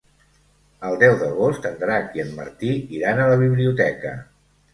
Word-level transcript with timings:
El 0.87 0.95
deu 1.03 1.13
d'agost 1.23 1.67
en 1.71 1.77
Drac 1.83 2.17
i 2.21 2.25
en 2.25 2.33
Martí 2.39 2.71
iran 3.01 3.23
a 3.23 3.29
la 3.35 3.37
biblioteca. 3.45 4.17